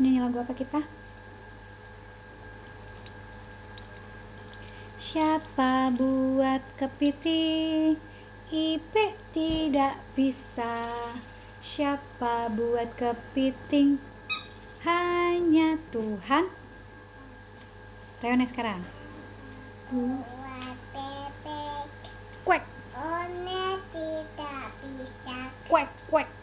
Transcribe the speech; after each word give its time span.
Nyanyi 0.00 0.24
lagu 0.24 0.40
apa 0.40 0.56
kita? 0.56 0.80
Siapa 5.12 5.92
buat 5.92 6.64
kepiting? 6.80 8.00
Ipe 8.48 9.04
tidak 9.36 10.00
bisa. 10.16 10.76
Siapa 11.76 12.48
buat 12.56 12.88
kepiting? 12.96 14.00
Hanya 14.80 15.76
Tuhan. 15.92 16.48
Reone 18.24 18.48
sekarang. 18.48 18.80
Buat 19.92 20.78
bebek, 20.96 21.88
Kuek, 22.48 22.64
one 22.96 23.76
tidak 23.92 24.68
bisa. 24.80 25.38
kuek, 25.68 25.90
kuek. 26.08 26.41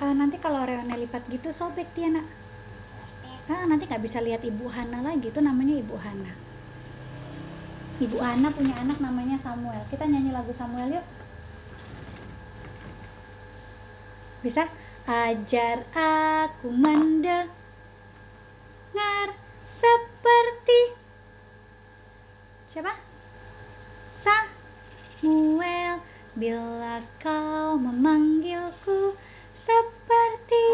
Eh, 0.00 0.14
nanti 0.16 0.40
kalau 0.40 0.64
Reone 0.64 0.96
lipat 0.96 1.28
gitu 1.30 1.52
sobek 1.60 1.86
dia 1.94 2.08
nak. 2.10 2.26
Ah, 3.50 3.66
nanti 3.66 3.86
nggak 3.86 4.02
bisa 4.06 4.18
lihat 4.22 4.42
Ibu 4.42 4.66
Hana 4.70 5.02
lagi. 5.04 5.28
Itu 5.28 5.42
namanya 5.42 5.74
Ibu 5.76 5.96
Hana. 5.98 6.32
Ibu 8.00 8.16
Hana 8.16 8.48
punya 8.54 8.74
anak 8.80 8.96
namanya 9.02 9.36
Samuel. 9.44 9.84
Kita 9.92 10.08
nyanyi 10.08 10.32
lagu 10.32 10.54
Samuel 10.56 10.98
yuk. 10.98 11.06
Bisa? 14.40 14.64
Ajar 15.04 15.84
aku 15.92 16.70
mendengar 16.70 17.50
seperti 19.82 20.80
siapa? 22.70 23.09
Bila 26.40 27.04
kau 27.20 27.76
memanggilku 27.76 29.12
seperti 29.68 30.64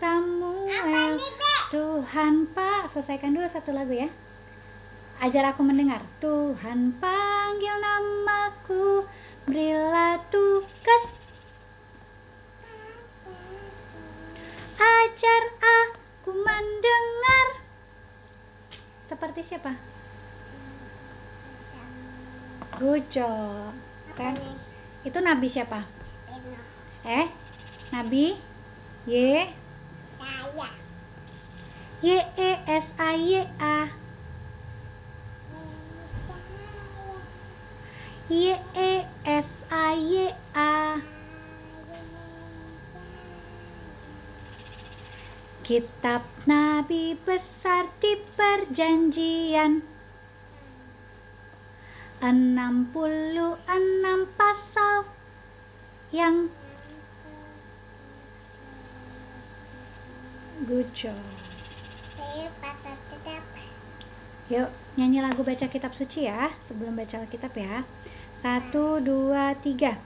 Samuel. 0.00 1.20
Tuhan 1.68 2.48
Pak, 2.56 2.96
selesaikan 2.96 3.36
dulu 3.36 3.44
satu 3.52 3.76
lagu 3.76 3.92
ya. 3.92 4.08
Ajar 5.20 5.52
aku 5.52 5.60
mendengar. 5.68 6.00
Tuhan 6.24 6.96
panggil 6.96 7.76
namaku, 7.76 9.04
berilah 9.44 10.16
tugas. 10.32 11.04
Ajar 14.80 15.42
aku 15.60 16.32
mendengar. 16.32 17.46
Seperti 19.12 19.40
siapa? 19.52 19.76
Good 22.80 23.04
job. 23.12 23.76
Kan? 24.16 24.71
Itu 25.02 25.18
nabi 25.18 25.50
siapa? 25.50 25.82
Eh? 27.02 27.26
Nabi? 27.90 28.38
Y? 29.10 29.50
Saya. 30.18 30.82
Y 32.02 32.18
E 32.18 32.50
S 32.66 32.86
A 32.98 33.14
Y 33.14 33.46
A. 33.62 33.90
Y 38.30 38.50
E 38.74 39.06
S 39.22 39.50
A 39.70 39.94
Y 39.94 40.34
A. 40.54 40.98
Kitab 45.62 46.26
Nabi 46.42 47.14
besar 47.22 47.86
di 48.02 48.18
perjanjian 48.34 49.91
66 52.22 53.58
pasal 54.38 55.02
yang 56.14 56.46
good 60.62 60.86
job. 60.94 61.18
Yuk, 64.46 64.70
nyanyi 64.94 65.18
lagu 65.18 65.42
baca 65.42 65.66
kitab 65.66 65.90
suci 65.98 66.30
ya, 66.30 66.54
sebelum 66.70 66.94
baca 66.94 67.26
Alkitab 67.26 67.58
ya. 67.58 67.82
Satu, 68.38 69.02
dua, 69.02 69.58
tiga. 69.58 69.98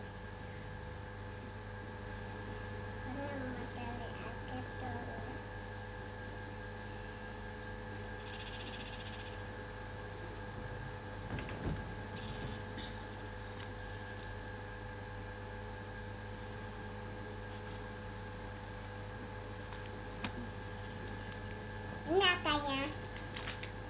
Ini 22.46 22.54
apanya? 22.54 22.86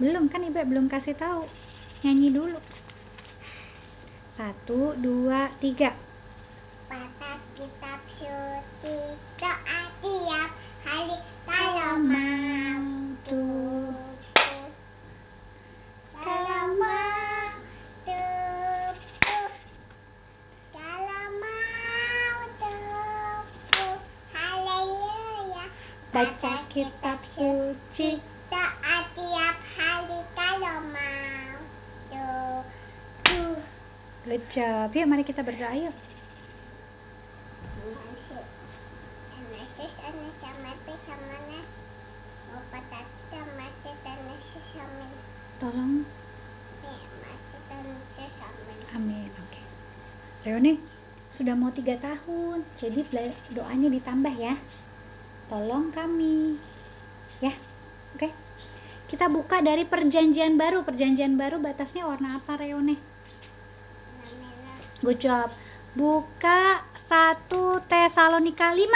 Belum 0.00 0.24
kan 0.32 0.40
Ibe 0.40 0.64
belum 0.64 0.88
kasih 0.88 1.12
tahu. 1.20 1.44
Nyanyi 2.00 2.32
dulu. 2.32 2.56
Satu, 4.40 4.96
dua, 4.96 5.52
tiga. 5.60 5.92
Baca 6.88 7.36
kitab 7.52 8.00
suci 8.16 8.96
doa 9.36 9.80
tiap 10.00 10.50
hari 10.88 11.20
kalau 11.44 12.00
mau 12.00 12.80
tubuh. 13.28 14.24
Kalau 16.16 16.64
mau 16.80 17.52
tubuh. 18.08 19.52
Kalau 20.72 21.24
mau 21.44 22.40
tubuh. 22.56 24.00
Haleluya. 24.32 25.66
Baca 26.08 26.54
kitab 26.72 27.20
suci. 27.36 28.24
Doa 28.46 28.96
tiap 29.18 29.56
hari 29.74 30.20
kalau 30.38 30.78
mau 30.94 31.58
tubuh. 32.14 33.58
Job. 34.26 34.90
Yuk 34.90 35.06
mari 35.06 35.22
kita 35.22 35.46
berdoa 35.46 35.70
yuk. 35.78 35.94
Tolong. 45.62 46.02
Amin. 48.98 49.30
Oke. 49.30 49.60
Reone 50.42 50.72
sudah 51.38 51.54
mau 51.54 51.70
tiga 51.70 51.94
tahun, 52.02 52.66
jadi 52.82 53.06
doanya 53.54 53.88
ditambah 53.94 54.34
ya. 54.42 54.58
Tolong 55.46 55.94
kami, 55.94 56.58
ya. 57.38 57.54
Oke. 58.18 58.34
Kita 59.06 59.30
buka 59.30 59.62
dari 59.62 59.86
perjanjian 59.86 60.58
baru. 60.58 60.82
Perjanjian 60.82 61.38
baru 61.38 61.62
batasnya 61.62 62.10
warna 62.10 62.42
apa, 62.42 62.58
Reone? 62.58 62.98
Good 65.04 65.20
job. 65.20 65.52
Buka 65.92 66.80
1 67.12 67.52
Tesalonika 67.84 68.72
5. 68.72 68.88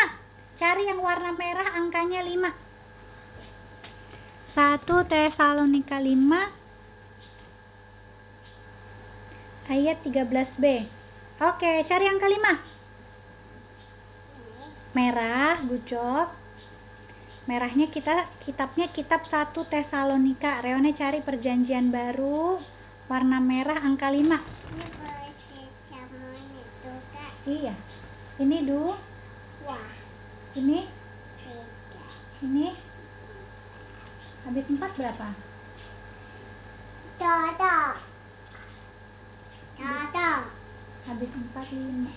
Cari 0.56 0.88
yang 0.88 1.04
warna 1.04 1.36
merah 1.36 1.76
angkanya 1.76 2.24
5. 2.24 2.70
1 4.56 5.12
Tesalonika 5.12 6.00
5 6.00 6.60
ayat 9.70 10.02
13b. 10.02 10.64
Oke, 11.40 11.84
cari 11.84 12.04
angka 12.08 12.26
5. 12.26 12.32
Ini 12.32 12.48
Merah, 14.90 15.62
good 15.68 15.86
job. 15.86 16.32
Merahnya 17.44 17.92
kita 17.92 18.26
kitabnya 18.42 18.88
kitab 18.90 19.28
1 19.28 19.52
Tesalonika. 19.68 20.64
Reone 20.64 20.96
cari 20.96 21.20
perjanjian 21.20 21.92
baru 21.92 22.58
warna 23.06 23.38
merah 23.38 23.78
angka 23.84 24.10
5. 24.10 25.09
Iya. 27.48 27.72
Ini 28.40 28.56
du, 28.68 28.92
Wah, 29.64 29.88
ini, 30.56 30.88
tiga. 31.40 32.04
ini. 32.44 32.76
Habis 34.44 34.64
4 34.68 34.96
berapa? 34.96 35.28
Dodo. 37.20 37.76
Dodo. 39.76 40.30
Habis 41.08 41.30
4 41.32 41.64
5. 41.72 42.12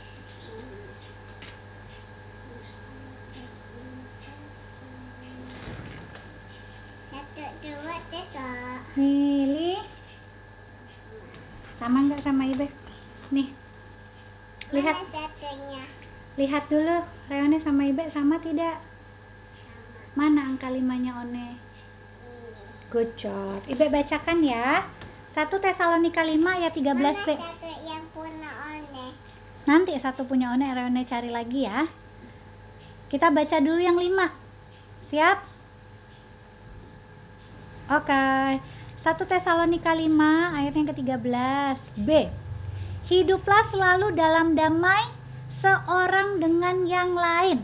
Satu, 7.11 7.45
dua, 7.63 7.95
tiga. 8.11 8.51
Milih. 8.99 9.83
Sama 11.79 11.97
nggak 12.07 12.23
sama 12.23 12.43
Ibe? 12.47 12.67
Nih. 13.31 13.62
Lihat, 14.73 14.97
satunya? 15.13 15.85
lihat 16.33 16.63
dulu. 16.65 16.97
Reone 17.29 17.61
sama 17.61 17.85
Ibe 17.85 18.09
sama 18.09 18.41
tidak? 18.41 18.81
Sama 18.81 20.25
Mana 20.25 20.41
angka 20.49 20.73
limanya 20.73 21.21
One? 21.21 21.29
ini. 21.29 21.49
Good 22.89 23.13
job. 23.21 23.61
Ibe 23.69 23.93
bacakan 23.93 24.41
ya. 24.41 24.89
1 25.33 25.49
Tesalonika 25.49 26.21
5 26.21 26.37
ayat 26.45 26.73
13b. 26.77 26.93
Mana 26.93 27.25
satu 27.25 27.69
yang 27.85 28.05
punya 28.13 28.49
one? 28.69 29.05
Nanti 29.65 29.93
satu 29.97 30.21
punya 30.29 30.53
One, 30.53 30.69
Reone 30.69 31.01
cari 31.09 31.33
lagi 31.33 31.65
ya. 31.65 31.89
Kita 33.09 33.33
baca 33.33 33.57
dulu 33.57 33.81
yang 33.81 33.97
5. 33.97 34.29
Siap? 35.09 35.37
Oke. 37.93 38.25
1 39.05 39.21
Tesalonika 39.25 39.93
5 39.93 40.57
ayat 40.57 40.73
yang 40.73 40.87
ke-13. 40.93 41.77
B. 42.05 42.09
Hiduplah 43.13 43.69
selalu 43.69 44.17
dalam 44.17 44.57
damai 44.57 45.05
seorang 45.61 46.41
dengan 46.41 46.81
yang 46.89 47.13
lain. 47.13 47.61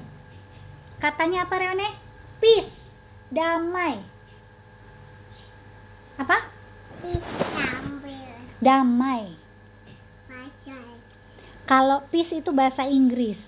Katanya 1.02 1.50
apa 1.50 1.58
Reone? 1.58 1.90
Peace. 2.38 2.70
Damai. 3.34 3.98
Apa? 6.22 6.38
Disambil. 7.02 8.30
Damai. 8.62 9.34
Kalau 11.66 12.06
peace 12.14 12.30
itu 12.30 12.54
bahasa 12.54 12.86
Inggris. 12.86 13.42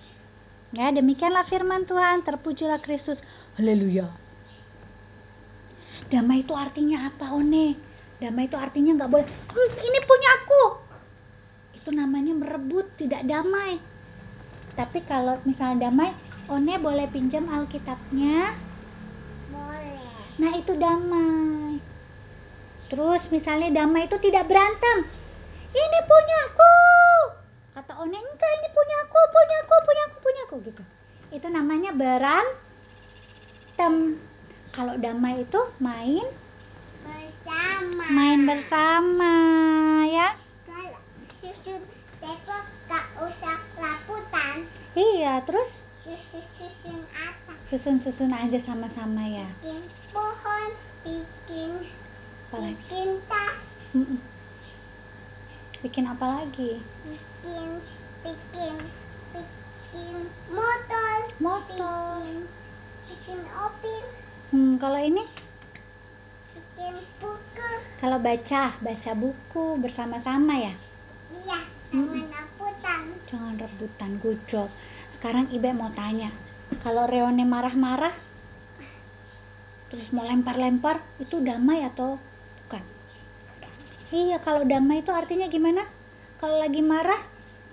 Ya, 0.74 0.90
demikianlah 0.90 1.46
firman 1.54 1.86
Tuhan, 1.86 2.26
terpujilah 2.26 2.82
Kristus. 2.82 3.22
Haleluya. 3.62 4.10
Damai 6.10 6.42
itu 6.42 6.54
artinya 6.58 7.14
apa, 7.14 7.30
One? 7.30 7.78
Damai 8.18 8.50
itu 8.50 8.58
artinya 8.58 8.98
nggak 8.98 9.10
boleh, 9.10 9.26
"Hmm, 9.26 9.70
ini 9.86 10.00
punya 10.02 10.30
aku. 10.42 10.91
Itu 11.82 11.90
namanya 11.90 12.38
merebut, 12.38 12.86
tidak 13.02 13.26
damai. 13.26 13.82
Tapi 14.78 15.02
kalau 15.10 15.42
misalnya 15.50 15.90
damai, 15.90 16.14
One 16.46 16.78
boleh 16.78 17.10
pinjam 17.10 17.50
Alkitabnya. 17.50 18.54
Boleh. 19.50 19.98
Nah, 20.38 20.52
itu 20.62 20.78
damai. 20.78 21.82
Terus 22.94 23.26
misalnya 23.34 23.82
damai 23.82 24.06
itu 24.06 24.14
tidak 24.22 24.46
berantem. 24.46 25.10
Ini 25.72 26.00
punya 26.06 26.38
aku. 26.54 26.76
Kata 27.74 27.98
One, 27.98 28.14
enggak 28.14 28.52
ini 28.62 28.70
punya 28.76 28.96
aku, 29.08 29.20
punya 29.32 29.58
aku, 29.64 29.76
punya 29.82 30.04
aku, 30.06 30.18
punya 30.22 30.42
aku 30.46 30.56
gitu. 30.68 30.84
Itu 31.32 31.48
namanya 31.50 31.96
berantem. 31.96 33.94
Kalau 34.72 34.96
damai 35.02 35.44
itu 35.44 35.60
main 35.82 36.30
Bersama. 37.02 38.06
main 38.12 38.40
bersama 38.48 39.34
ya. 40.08 40.36
Susun 41.42 41.82
teko 42.22 42.58
gak 42.86 43.06
usah 43.18 43.58
laputan. 43.76 44.70
Iya, 44.94 45.42
terus 45.42 45.70
Susun-susun 46.02 47.06
apa? 47.14 47.54
susun-susun 47.70 48.30
aja 48.30 48.60
sama-sama 48.64 49.22
ya. 49.24 49.48
Bikin 49.60 49.82
pohon, 50.10 50.70
bikin 51.02 51.72
Apalagi? 52.48 52.78
bikin 52.78 53.10
tas. 53.26 53.58
Bikin 55.82 56.06
apa 56.06 56.26
lagi? 56.38 56.72
bikin 57.02 57.70
bikin 58.22 58.76
bikin 59.34 60.16
motor, 60.48 61.18
Motor. 61.38 62.22
bikin 62.22 62.46
bikin 63.08 63.40
opil, 63.52 64.04
Hmm, 64.50 64.76
kalau 64.78 65.00
ini 65.00 65.24
bikin 66.54 66.94
buku. 67.18 67.70
kalau 67.98 68.18
baca, 68.20 68.64
baca 68.78 69.12
buku 69.16 69.66
bersama-sama 69.80 70.54
ya. 70.60 70.74
Iya, 71.42 71.60
jangan 71.90 72.26
laputan. 72.30 73.02
Jangan 73.26 73.54
rebutan, 73.58 74.12
good 74.22 74.40
job. 74.46 74.70
Sekarang 75.18 75.50
Ibe 75.50 75.74
mau 75.74 75.90
tanya, 75.98 76.30
kalau 76.86 77.10
Reone 77.10 77.42
marah-marah, 77.42 78.14
terus 79.90 80.06
mau 80.14 80.22
lempar-lempar, 80.22 81.02
itu 81.18 81.42
damai 81.42 81.82
atau 81.82 82.22
bukan? 82.66 82.84
Iya, 84.14 84.38
kalau 84.46 84.62
damai 84.70 85.02
itu 85.02 85.10
artinya 85.10 85.50
gimana? 85.50 85.90
Kalau 86.38 86.62
lagi 86.62 86.82
marah, 86.86 87.22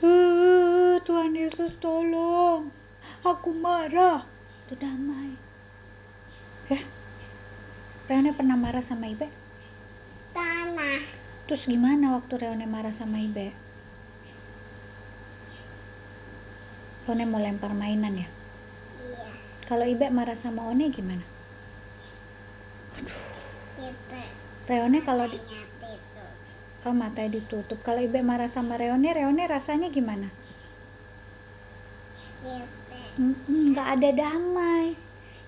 "Eh, 0.00 0.96
Tuhan 1.04 1.32
Yesus 1.36 1.76
tolong, 1.80 2.72
aku 3.24 3.52
marah. 3.52 4.24
Itu 4.66 4.76
damai. 4.80 5.36
Ya, 6.68 6.80
Reone 8.08 8.32
pernah 8.36 8.56
marah 8.56 8.84
sama 8.88 9.08
Ibe? 9.08 9.28
Tanah. 10.36 11.17
Terus 11.48 11.64
gimana 11.64 12.20
waktu 12.20 12.44
Reone 12.44 12.68
marah 12.68 12.92
sama 13.00 13.24
Ibe? 13.24 13.56
Reone 17.08 17.24
mau 17.24 17.40
lempar 17.40 17.72
mainan 17.72 18.20
ya? 18.20 18.28
Iya, 18.28 19.26
Kalau 19.64 19.88
Ibe 19.88 20.12
marah 20.12 20.36
sama 20.44 20.68
One 20.68 20.92
gimana? 20.92 21.24
tipe. 23.78 24.22
Reone 24.68 24.98
kalau 25.06 25.24
di, 25.24 25.40
oh 26.84 26.92
matanya 26.92 27.40
ditutup. 27.40 27.80
Kalau 27.80 28.04
Ibe 28.04 28.20
marah 28.20 28.52
sama 28.52 28.76
Reone, 28.76 29.08
Reone 29.08 29.48
rasanya 29.48 29.88
gimana? 29.88 30.28
Nggak 33.48 33.88
ada 33.98 34.10
damai. 34.12 34.94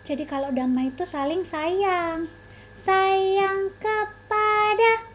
Jadi 0.08 0.24
kalau 0.24 0.48
damai 0.48 0.88
itu 0.88 1.04
saling 1.12 1.44
sayang. 1.52 2.24
Sayang 2.88 3.68
kepada 3.76 5.09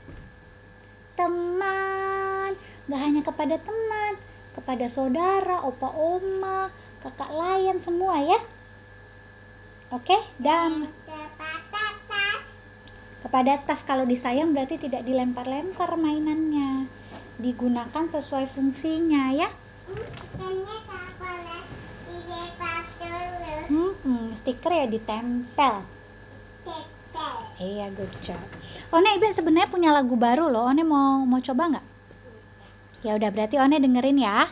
teman. 1.17 2.55
Nggak 2.85 3.01
hanya 3.01 3.21
kepada 3.25 3.55
teman, 3.59 4.13
kepada 4.53 4.85
saudara, 4.93 5.65
opa 5.65 5.89
oma, 5.89 6.69
kakak 7.01 7.31
layan 7.33 7.81
semua 7.81 8.21
ya. 8.21 8.39
Oke, 9.91 10.17
damai. 10.37 10.91
Kepada 11.07 11.89
tas. 12.07 12.41
Kepada 13.25 13.53
tas 13.65 13.81
kalau 13.89 14.05
disayang 14.05 14.53
berarti 14.53 14.77
tidak 14.77 15.01
dilempar-lempar 15.03 15.97
mainannya. 15.97 16.87
Digunakan 17.41 18.05
sesuai 18.13 18.53
fungsinya 18.53 19.33
ya. 19.33 19.49
Hmm. 23.65 23.97
Hmm, 24.05 24.37
stiker 24.45 24.69
ya 24.69 24.85
ditempel. 24.85 25.75
Tepel. 26.61 27.35
Iya, 27.57 27.89
good 27.97 28.13
job. 28.21 28.37
One 28.95 29.11
Ibe 29.11 29.35
sebenarnya 29.35 29.67
punya 29.67 29.91
lagu 29.91 30.15
baru 30.15 30.47
loh. 30.47 30.71
One 30.71 30.79
mau 30.87 31.27
mau 31.27 31.43
coba 31.43 31.67
nggak? 31.67 31.85
Ya 33.03 33.19
udah 33.19 33.27
berarti 33.27 33.59
One 33.59 33.75
dengerin 33.75 34.23
ya. 34.23 34.47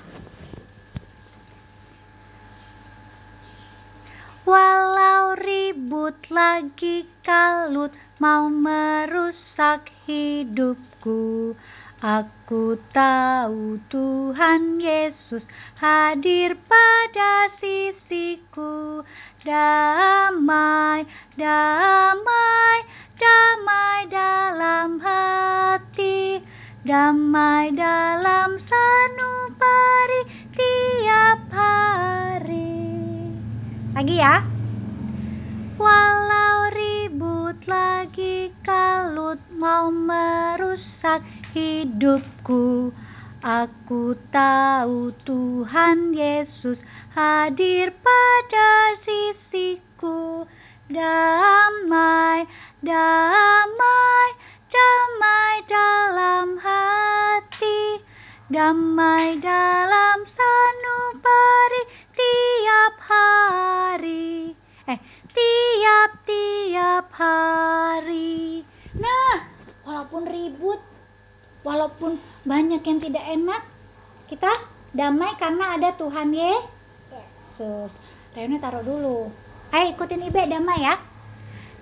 Walau 4.43 5.39
ribut 5.39 6.19
lagi 6.27 7.07
kalut 7.23 7.95
mau 8.19 8.51
merusak 8.51 9.87
hidupku 10.03 11.55
Aku 12.03 12.75
tahu 12.91 13.79
Tuhan 13.87 14.83
Yesus 14.83 15.47
hadir 15.79 16.59
pada 16.67 17.47
sisiku 17.63 19.07
Damai, 19.47 21.07
damai, 21.39 22.79
damai 23.23 23.99
dalam 24.11 24.99
hati 24.99 26.43
Damai 26.83 27.71
dalam 27.79 28.59
sanubari 28.59 30.21
tiap 30.51 31.47
hari. 31.47 32.83
Lagi 33.95 34.19
ya? 34.19 34.43
Walau 35.79 36.75
ribut 36.75 37.55
lagi 37.71 38.51
kalut 38.67 39.39
mau 39.55 39.87
merusak 39.87 41.23
hidupku. 41.55 42.91
Aku 43.39 44.19
tahu 44.35 45.15
Tuhan 45.23 46.11
Yesus 46.11 46.75
hadir 47.15 47.95
pada 47.95 48.99
sisiku. 49.07 50.43
Damai, 50.91 52.43
damai, 52.83 54.27
damai 54.67 55.55
dalam 55.71 56.59
hati. 56.59 58.03
Damai 58.51 59.39
dalam 59.39 60.17
sanubari 60.27 61.83
tiap 62.11 62.95
hari. 63.07 64.51
Eh, 64.91 64.99
tiap-tiap 65.31 67.07
hari. 67.15 68.67
Nah, 68.99 69.35
walaupun 69.87 70.27
ribut 70.27 70.83
Walaupun 71.63 72.19
banyak 72.43 72.83
yang 72.83 72.99
tidak 72.99 73.23
enak 73.23 73.63
Kita 74.27 74.51
damai 74.91 75.31
karena 75.39 75.79
ada 75.79 75.95
Tuhan 75.95 76.35
Yesus. 76.35 77.89
Reone 78.35 78.59
taruh 78.59 78.83
dulu. 78.83 79.31
Ayo 79.71 79.95
ikutin 79.95 80.27
Ibe 80.27 80.43
damai 80.51 80.83
ya 80.83 81.12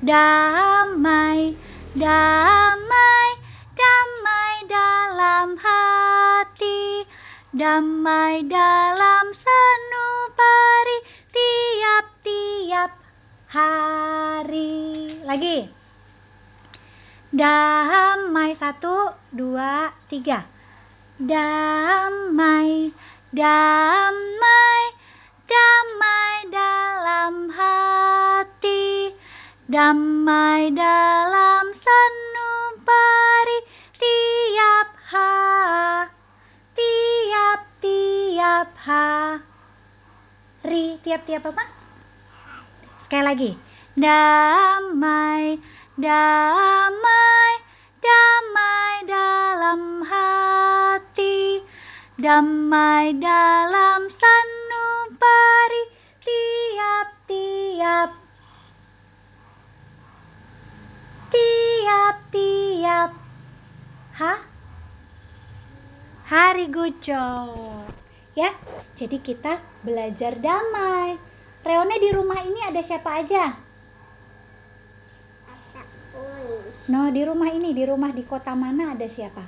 Damai, 0.01 1.53
damai, 1.93 3.29
damai 3.77 4.55
dalam 4.65 5.53
hati. 5.61 7.05
Damai 7.53 8.41
dalam 8.49 9.25
sanubari 9.37 10.97
tiap-tiap 11.29 12.97
hari. 13.53 15.21
Lagi. 15.21 15.69
Damai 17.29 18.57
satu, 18.57 19.13
dua, 19.29 19.93
tiga. 20.09 20.49
Damai, 21.21 22.89
damai, 23.29 24.81
damai 25.45 26.35
dalam 26.49 27.53
hati, 27.53 29.13
damai 29.71 30.67
dalam 30.75 31.65
sanubari 31.79 33.59
tiap 33.95 34.91
hari, 35.07 36.11
tiap 36.75 37.61
tiap 37.79 38.67
hari, 38.83 39.39
tiap 41.07 41.23
tiap 41.23 41.47
apa? 41.55 41.63
Sekali 43.07 43.23
lagi, 43.23 43.51
damai, 43.95 45.55
damai, 45.95 47.51
damai 48.03 48.93
dalam 49.07 50.03
hati, 50.03 51.63
damai 52.19 53.15
dalam 53.23 54.11
sanubari 54.19 55.83
tiap-tiap 56.27 58.20
tiap-tiap. 61.31 63.09
Ha 64.19 64.33
hari 66.31 66.71
gucok 66.71 67.91
ya 68.39 68.55
jadi 68.95 69.17
kita 69.19 69.59
belajar 69.83 70.39
damai. 70.39 71.19
Reone 71.61 71.95
di 72.01 72.09
rumah 72.15 72.39
ini 72.41 72.59
ada 72.65 72.81
siapa 72.87 73.21
aja. 73.21 73.45
No 76.89 77.11
di 77.13 77.21
rumah 77.21 77.51
ini 77.53 77.75
di 77.75 77.83
rumah 77.85 78.15
di 78.15 78.23
kota 78.25 78.55
mana 78.55 78.95
ada 78.95 79.05
siapa? 79.11 79.43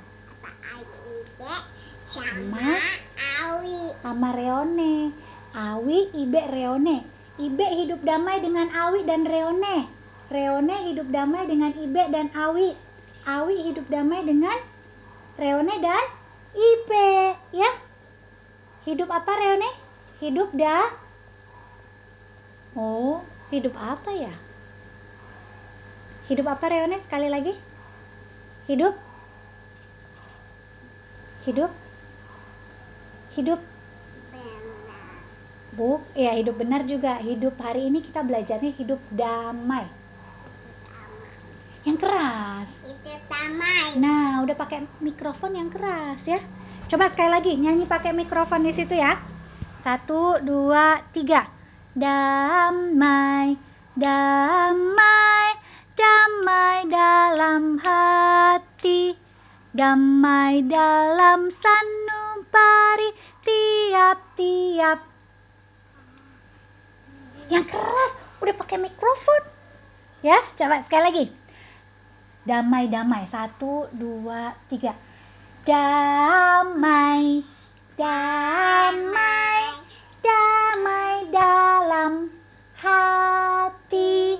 Sama 2.14 2.78
Awi. 3.42 3.78
sama 4.04 4.28
Reone. 4.36 5.10
Awi 5.54 5.98
Ibe 6.14 6.42
Reone. 6.52 6.98
Ibe 7.40 7.66
hidup 7.82 8.00
damai 8.06 8.38
dengan 8.44 8.70
Awi 8.70 9.02
dan 9.08 9.26
Reone 9.26 9.93
Reone 10.32 10.76
hidup 10.88 11.08
damai 11.12 11.44
dengan 11.44 11.72
Ibe 11.76 12.02
dan 12.08 12.32
Awi. 12.32 12.72
Awi 13.24 13.56
hidup 13.72 13.86
damai 13.92 14.24
dengan 14.24 14.56
Reone 15.36 15.74
dan 15.80 16.04
Ibe 16.56 17.08
ya? 17.52 17.70
Hidup 18.88 19.08
apa 19.12 19.32
Reone? 19.32 19.70
Hidup 20.20 20.52
dah 20.56 20.88
oh 22.74 23.22
hidup 23.52 23.74
apa 23.76 24.10
ya? 24.12 24.34
Hidup 26.26 26.48
apa 26.48 26.64
Reone? 26.72 27.04
Sekali 27.04 27.28
lagi. 27.28 27.52
Hidup? 28.64 28.96
Hidup? 31.44 31.72
Hidup? 33.36 33.60
Benar. 34.32 35.20
Bu, 35.76 36.00
ya 36.16 36.32
hidup 36.32 36.56
benar 36.56 36.88
juga. 36.88 37.20
Hidup 37.20 37.60
hari 37.60 37.92
ini 37.92 38.00
kita 38.00 38.24
belajarnya 38.24 38.72
hidup 38.72 39.00
damai. 39.12 40.03
Yang 41.84 41.98
keras. 42.00 42.68
Itu. 42.88 43.10
Nah, 44.00 44.40
udah 44.42 44.56
pakai 44.56 44.88
mikrofon 45.04 45.52
yang 45.56 45.68
keras 45.68 46.20
ya. 46.24 46.40
Coba 46.88 47.12
sekali 47.12 47.30
lagi 47.30 47.52
nyanyi 47.56 47.84
pakai 47.84 48.12
mikrofon 48.16 48.64
di 48.64 48.72
situ 48.72 48.96
ya. 48.96 49.20
Satu, 49.84 50.40
dua, 50.40 51.04
tiga. 51.12 51.48
Damai, 51.94 53.54
damai, 53.94 55.48
damai 55.94 56.78
dalam 56.90 57.78
hati, 57.78 59.14
damai 59.70 60.64
dalam 60.66 61.52
sanubari 61.62 63.10
tiap-tiap 63.44 64.98
yang 67.52 67.64
keras 67.68 68.12
udah 68.40 68.54
pakai 68.56 68.78
mikrofon 68.80 69.42
ya 70.24 70.40
coba 70.56 70.80
sekali 70.88 71.02
lagi 71.04 71.24
damai 72.44 72.92
damai 72.92 73.24
satu 73.32 73.88
dua 73.96 74.52
tiga 74.68 74.92
damai 75.64 77.40
damai 77.96 79.60
damai 80.20 81.14
dalam 81.32 82.28
hati 82.76 84.36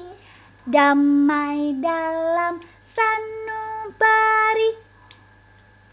damai 0.68 1.76
dalam 1.80 2.60
sanubari 2.92 4.70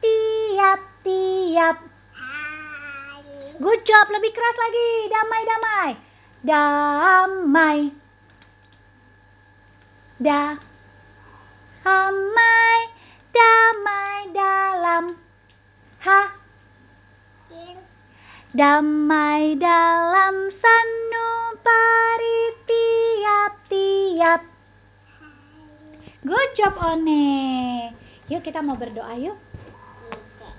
tiap-tiap. 0.01 1.77
Good 3.61 3.81
job, 3.85 4.05
lebih 4.09 4.31
keras 4.33 4.57
lagi. 4.57 4.89
Damai, 5.13 5.41
damai. 5.45 5.89
Damai. 6.41 7.77
Da. 10.17 10.70
Damai, 11.81 12.77
damai 13.33 14.29
dalam 14.29 15.17
ha. 16.05 16.21
Damai 18.53 19.57
dalam 19.57 20.35
sanubari 20.61 22.41
tiap-tiap. 22.69 24.41
Good 26.21 26.49
job, 26.53 26.77
One. 26.77 27.17
Yuk 28.29 28.45
kita 28.45 28.61
mau 28.61 28.77
berdoa 28.77 29.17
yuk. 29.17 29.41
Ibe. 30.13 30.49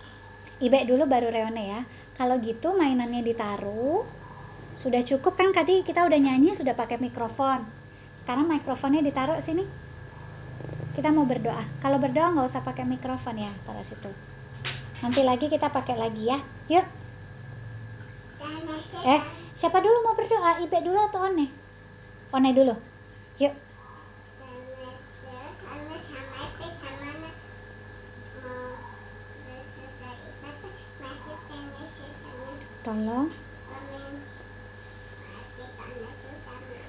Ibe 0.58 0.78
dulu 0.90 1.06
baru 1.06 1.30
Reone 1.30 1.64
ya. 1.70 1.80
Kalau 2.18 2.42
gitu 2.42 2.74
mainannya 2.74 3.22
ditaruh. 3.22 4.02
Sudah 4.82 5.06
cukup 5.06 5.38
kan 5.38 5.54
tadi 5.54 5.86
kita 5.86 6.02
udah 6.02 6.18
nyanyi 6.18 6.58
sudah 6.58 6.74
pakai 6.74 6.98
mikrofon. 6.98 7.62
Sekarang 8.26 8.50
mikrofonnya 8.50 9.06
ditaruh 9.06 9.38
sini. 9.46 9.81
Kita 10.92 11.08
mau 11.08 11.24
berdoa. 11.24 11.64
Kalau 11.80 11.96
berdoa 11.96 12.28
nggak 12.36 12.52
usah 12.52 12.60
pakai 12.60 12.84
mikrofon 12.84 13.40
ya, 13.40 13.52
taruh 13.64 13.80
situ. 13.88 14.12
Nanti 15.00 15.24
lagi 15.24 15.48
kita 15.48 15.72
pakai 15.72 15.96
lagi 15.96 16.28
ya. 16.28 16.38
Yuk. 16.68 16.86
Eh, 19.02 19.20
siapa 19.58 19.80
dulu 19.80 19.96
mau 20.04 20.14
berdoa? 20.14 20.60
Ibe 20.60 20.78
dulu 20.84 21.00
atau 21.08 21.24
One? 21.24 21.48
One 22.28 22.50
dulu. 22.52 22.76
Yuk. 23.40 23.54
Tolong. 32.82 33.30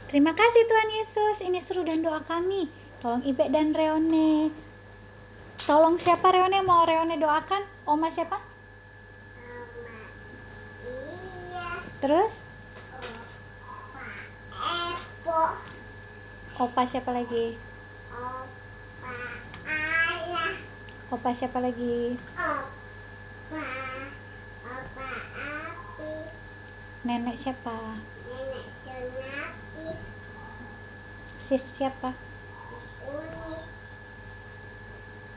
Terima 0.10 0.34
kasih 0.34 0.62
Tuhan 0.70 0.90
Yesus. 0.94 1.36
Ini 1.42 1.60
seru 1.66 1.82
dan 1.82 2.06
doa 2.06 2.22
kami. 2.30 2.83
Tolong 3.04 3.20
Ibe 3.28 3.52
dan 3.52 3.76
Reone. 3.76 4.48
Tolong 5.68 6.00
siapa 6.08 6.24
Reone 6.32 6.64
mau 6.64 6.88
Reone 6.88 7.20
doakan? 7.20 7.68
Oma 7.84 8.08
siapa? 8.16 8.40
Oma 8.40 10.00
iya 10.88 11.84
Terus 12.00 12.32
Opa 13.68 14.08
Epo 14.56 15.42
Opa 16.64 16.82
siapa 16.96 17.12
lagi? 17.12 17.60
Opa 18.08 19.16
Ayah 19.68 20.56
Opa 21.12 21.30
siapa 21.44 21.60
lagi? 21.60 22.16
Opa 22.40 23.64
Opa 24.64 25.08
Api 25.44 26.12
Nenek 27.04 27.36
siapa? 27.44 28.00
Nenek 28.32 28.66
Sunati 28.88 29.92
Sis 31.52 31.64
siapa? 31.76 32.33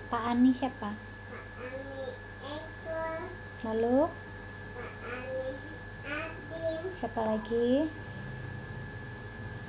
Pak 0.07 0.23
Ani 0.23 0.55
siapa? 0.55 0.95
Pak 0.95 1.45
Ani 1.59 2.07
Ekor 2.47 3.19
Lalu 3.67 3.99
Pak 4.75 4.91
Ani 5.03 5.51
Adin 6.07 6.83
siapa 7.03 7.21
lagi? 7.27 7.91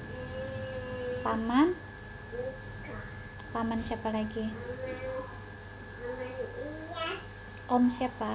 Hmm, 0.05 1.25
Paman? 1.25 1.67
Paman 3.49 3.79
siapa 3.89 4.13
lagi? 4.13 4.45
Aman 4.45 4.77
Aman 6.05 6.29
Iyas 6.37 7.19
Om 7.67 7.83
siapa? 7.97 8.33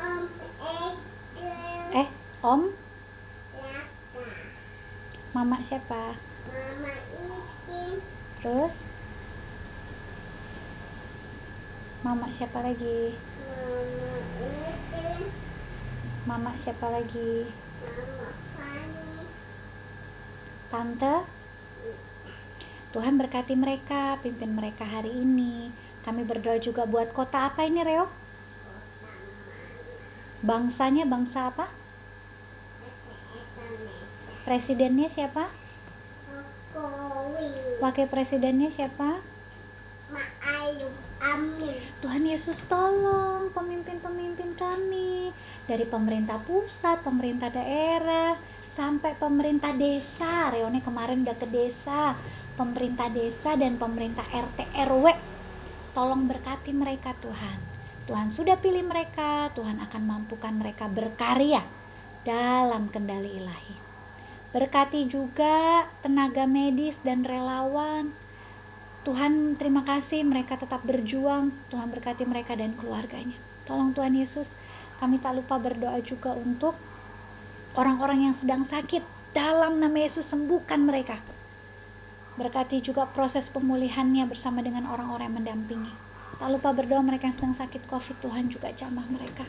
Om 0.00 0.22
Egel 0.64 0.96
Eh, 1.92 2.08
Om? 2.40 2.62
Laka 3.52 4.24
Mama 5.36 5.56
siapa? 5.68 6.16
Mama 6.48 6.92
Isin 7.12 8.00
Terus? 8.40 8.87
Mama 11.98 12.30
siapa 12.38 12.62
lagi? 12.62 13.10
Mama 16.30 16.54
siapa 16.62 16.86
lagi? 16.94 17.50
Mama 17.82 18.30
Fani 18.54 19.26
Tante? 20.70 21.16
Tuhan 22.94 23.18
berkati 23.18 23.58
mereka, 23.58 24.14
pimpin 24.22 24.54
mereka 24.54 24.86
hari 24.86 25.10
ini. 25.10 25.74
Kami 26.06 26.22
berdoa 26.22 26.62
juga 26.62 26.86
buat 26.86 27.10
kota 27.10 27.50
apa 27.50 27.66
ini, 27.66 27.82
Reo? 27.82 28.06
Bangsanya 30.46 31.02
bangsa 31.02 31.50
apa? 31.50 31.66
Presidennya 34.46 35.10
siapa? 35.18 35.50
Jokowi 36.70 37.82
Wakil 37.82 38.06
presidennya 38.06 38.70
siapa? 38.78 39.18
Ma'alum 40.14 41.07
Amin 41.18 41.88
Tuhan 41.98 42.22
Yesus 42.22 42.54
tolong 42.70 43.50
pemimpin-pemimpin 43.50 44.54
kami 44.54 45.34
dari 45.66 45.82
pemerintah 45.84 46.38
pusat, 46.46 47.02
pemerintah 47.02 47.50
daerah, 47.50 48.38
sampai 48.78 49.18
pemerintah 49.18 49.74
desa. 49.74 50.54
Reone 50.54 50.78
kemarin 50.80 51.26
udah 51.26 51.36
ke 51.36 51.50
desa, 51.50 52.14
pemerintah 52.54 53.10
desa 53.10 53.58
dan 53.58 53.76
pemerintah 53.76 54.22
RT 54.30 54.58
RW. 54.88 55.06
Tolong 55.92 56.30
berkati 56.30 56.70
mereka 56.70 57.18
Tuhan. 57.18 57.58
Tuhan 58.06 58.32
sudah 58.38 58.56
pilih 58.62 58.86
mereka, 58.86 59.50
Tuhan 59.58 59.82
akan 59.84 60.02
mampukan 60.06 60.54
mereka 60.54 60.86
berkarya 60.86 61.60
dalam 62.22 62.88
kendali 62.94 63.42
ilahi. 63.42 63.76
Berkati 64.54 65.10
juga 65.12 65.84
tenaga 66.00 66.48
medis 66.48 66.96
dan 67.04 67.26
relawan. 67.26 68.16
Tuhan 69.08 69.56
terima 69.56 69.88
kasih 69.88 70.20
mereka 70.20 70.60
tetap 70.60 70.84
berjuang. 70.84 71.48
Tuhan 71.72 71.88
berkati 71.88 72.28
mereka 72.28 72.52
dan 72.52 72.76
keluarganya. 72.76 73.40
Tolong 73.64 73.96
Tuhan 73.96 74.12
Yesus, 74.12 74.44
kami 75.00 75.16
tak 75.24 75.32
lupa 75.32 75.56
berdoa 75.56 75.96
juga 76.04 76.36
untuk 76.36 76.76
orang-orang 77.72 78.28
yang 78.28 78.34
sedang 78.44 78.68
sakit. 78.68 79.00
Dalam 79.32 79.80
nama 79.80 79.96
Yesus 79.96 80.28
sembuhkan 80.28 80.84
mereka. 80.84 81.24
Berkati 82.36 82.84
juga 82.84 83.08
proses 83.08 83.48
pemulihannya 83.56 84.28
bersama 84.28 84.60
dengan 84.60 84.84
orang-orang 84.84 85.32
yang 85.32 85.36
mendampingi. 85.40 85.92
Tak 86.36 86.52
lupa 86.52 86.76
berdoa 86.76 87.00
mereka 87.00 87.32
yang 87.32 87.36
sedang 87.40 87.56
sakit 87.64 87.88
COVID, 87.88 88.16
Tuhan 88.20 88.52
juga 88.52 88.76
jamah 88.76 89.08
mereka. 89.08 89.48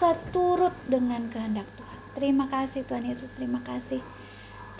Seturut 0.00 0.72
dengan 0.88 1.28
kehendak 1.28 1.68
Tuhan. 1.76 1.98
Terima 2.16 2.48
kasih 2.48 2.80
Tuhan 2.88 3.04
Yesus, 3.04 3.28
terima 3.36 3.60
kasih. 3.68 4.00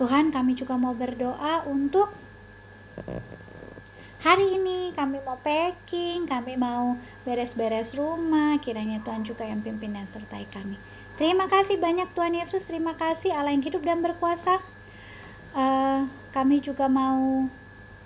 Tuhan 0.00 0.32
kami 0.32 0.56
juga 0.56 0.80
mau 0.80 0.96
berdoa 0.96 1.68
untuk 1.68 2.08
hari 4.24 4.56
ini 4.56 4.96
kami 4.96 5.20
mau 5.20 5.36
packing, 5.44 6.24
kami 6.24 6.56
mau 6.56 6.96
beres-beres 7.28 7.92
rumah, 7.92 8.56
kiranya 8.64 9.04
Tuhan 9.04 9.20
juga 9.20 9.44
yang 9.44 9.60
pimpin 9.60 9.92
dan 9.92 10.08
sertai 10.16 10.48
kami. 10.48 10.80
Terima 11.20 11.44
kasih 11.44 11.76
banyak 11.76 12.08
Tuhan 12.16 12.32
Yesus, 12.32 12.64
terima 12.64 12.96
kasih 12.96 13.36
Allah 13.36 13.52
yang 13.52 13.60
hidup 13.60 13.84
dan 13.84 14.00
berkuasa. 14.00 14.64
Eh, 15.54 16.00
kami 16.32 16.64
juga 16.64 16.88
mau 16.88 17.44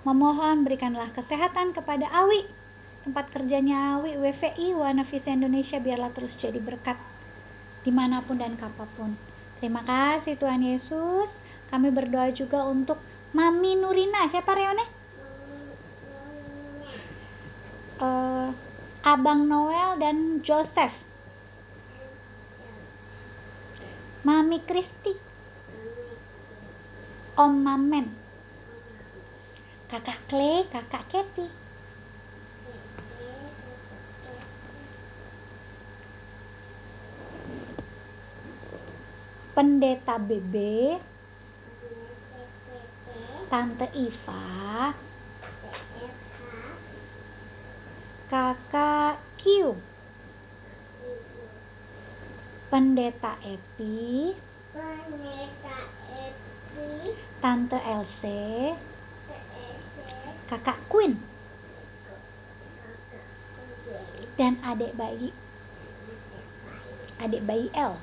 memohon 0.03 0.67
berikanlah 0.67 1.07
kesehatan 1.15 1.71
kepada 1.71 2.11
Awi, 2.11 2.51
tempat 3.07 3.31
kerjanya 3.31 3.95
Awi, 3.95 4.19
WVI, 4.19 4.75
Wana 4.75 5.07
Visa 5.07 5.31
Indonesia, 5.31 5.79
biarlah 5.79 6.11
terus 6.11 6.35
jadi 6.43 6.59
berkat 6.59 6.99
di 7.87 7.95
mana 7.95 8.19
pun 8.27 8.35
dan 8.35 8.59
kapan 8.59 8.89
pun. 8.99 9.11
Terima 9.63 9.87
kasih 9.87 10.35
Tuhan 10.35 10.67
Yesus. 10.67 11.31
Kami 11.71 11.87
berdoa 11.95 12.27
juga 12.35 12.67
untuk 12.67 12.99
Mami 13.31 13.79
Nurina. 13.79 14.27
Siapa 14.27 14.51
Reone? 14.51 14.99
Eh, 17.99 18.49
Abang 18.99 19.47
Noel 19.47 19.95
dan 20.03 20.43
Joseph. 20.43 20.95
Mami 24.27 24.59
Kristi. 24.67 25.15
Om 27.39 27.53
Mamen. 27.63 28.11
Kakak 29.87 30.19
Clay, 30.27 30.67
Kakak 30.67 31.07
Kathy. 31.07 31.47
Pendeta 39.55 40.15
Bebe, 40.19 41.03
Tante 43.51 43.87
Iva, 43.91 44.93
Kakak 48.29 49.17
Q, 49.41 49.73
Pendeta 52.69 53.41
Epi, 53.41 54.37
Planeta 54.69 55.77
Epi. 56.13 57.17
Tante 57.41 57.79
Else, 57.81 58.77
PSC 59.25 59.97
Kakak 60.45 60.77
Queen, 60.93 61.17
dan 64.37 64.61
adik 64.61 64.93
bayi, 64.93 65.33
adik 67.17 67.41
bayi 67.49 67.73
L. 67.73 67.97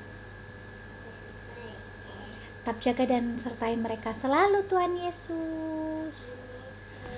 Tetap 2.67 2.83
jaga 2.83 3.03
dan 3.07 3.39
sertai 3.47 3.79
mereka 3.79 4.11
selalu 4.19 4.59
Tuhan 4.67 4.99
Yesus. 4.99 5.86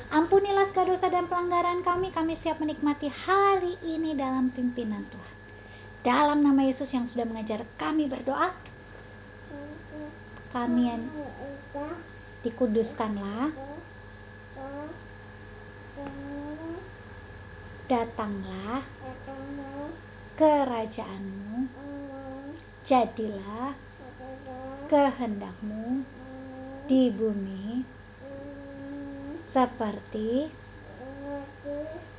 Ampunilah 0.09 0.73
segala 0.73 0.97
dosa 0.97 1.07
dan 1.13 1.29
pelanggaran 1.29 1.85
kami, 1.85 2.09
kami 2.09 2.33
siap 2.41 2.57
menikmati 2.57 3.05
hari 3.13 3.77
ini 3.85 4.17
dalam 4.17 4.49
pimpinan 4.57 5.05
Tuhan. 5.13 5.35
Dalam 6.01 6.41
nama 6.41 6.65
Yesus 6.65 6.89
yang 6.89 7.05
sudah 7.13 7.29
mengajar 7.29 7.61
kami 7.77 8.09
berdoa, 8.09 8.49
kami 10.49 10.89
yang 10.89 11.05
dikuduskanlah, 12.41 13.53
datanglah 17.85 18.81
kerajaanmu, 20.41 21.69
jadilah 22.89 23.77
kehendakmu 24.89 26.01
di 26.89 27.13
bumi 27.13 27.98
seperti 29.53 30.49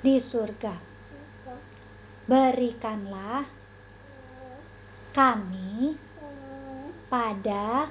di 0.01 0.17
surga. 0.31 0.75
Berikanlah 2.27 3.45
kami 5.11 5.99
pada 7.11 7.91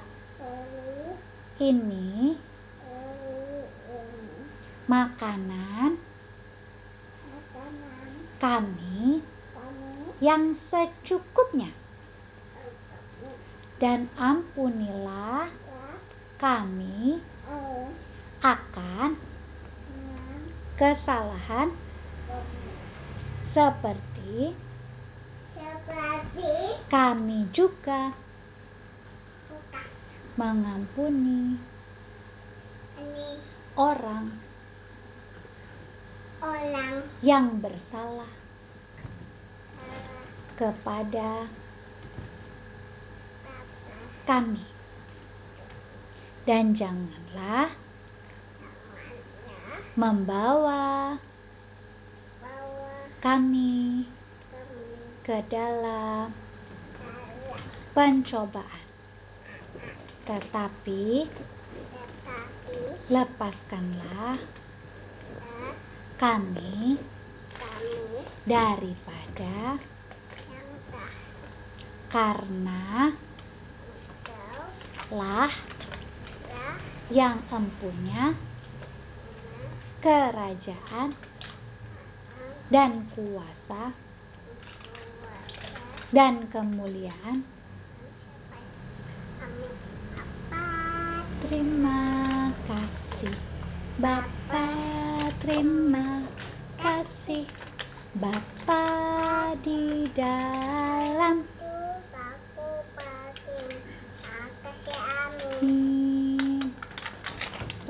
ini 1.60 2.40
makanan 4.88 6.00
kami 8.40 9.20
yang 10.24 10.56
secukupnya 10.72 11.68
dan 13.76 14.08
ampunilah 14.16 15.52
kami 16.40 17.20
akan 18.40 19.29
kesalahan? 20.80 21.76
Seperti? 23.52 24.56
Seperti? 25.52 26.52
Kami 26.88 27.52
juga 27.52 28.16
suka. 29.44 29.82
mengampuni 30.40 31.60
orang 33.76 34.32
orang. 36.40 37.04
yang 37.20 37.60
bersalah 37.60 38.24
salah. 38.24 38.32
kepada 40.56 41.48
kami. 44.24 44.64
Dan 46.48 46.72
janganlah 46.72 47.72
membawa 49.98 51.18
kami 53.20 54.06
ke 55.26 55.38
dalam 55.50 56.30
pencobaan. 57.92 58.86
Tetapi 60.24 61.26
lepaskanlah 63.10 64.38
kami 66.22 66.94
daripada 68.46 69.80
karena 72.10 73.10
lah 75.10 75.50
yang 77.10 77.42
empunya 77.50 78.38
kerajaan 80.00 81.12
dan 82.72 83.04
kuasa 83.12 83.92
dan 86.10 86.48
kemuliaan 86.48 87.44
terima 91.44 92.00
kasih 92.64 93.36
Bapa 94.00 94.68
terima 95.44 96.24
kasih 96.80 97.44
Bapa 98.16 98.84
di 99.62 100.08
dalam. 100.16 101.46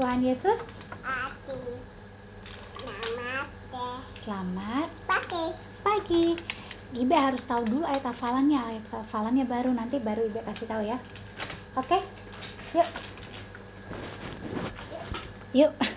Tuhan 0.01 0.21
Yesus 0.25 0.70
Harus 7.31 7.47
tahu 7.47 7.63
dulu 7.63 7.87
ayat 7.87 8.03
hafalannya 8.11 8.59
ayat 8.59 8.85
hafalannya 8.91 9.47
baru 9.47 9.71
nanti 9.71 10.03
baru 10.03 10.27
Ibe 10.27 10.43
kasih 10.51 10.67
tahu 10.67 10.83
ya. 10.83 10.99
Oke 11.79 12.03
yuk. 12.75 12.89
Yuk 15.55 15.90